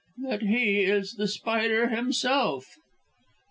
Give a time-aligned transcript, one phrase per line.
[0.27, 2.65] "That he is The Spider himself."